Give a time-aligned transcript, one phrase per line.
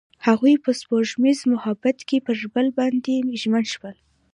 [0.27, 3.95] هغوی په سپوږمیز محبت کې پر بل باندې ژمن شول.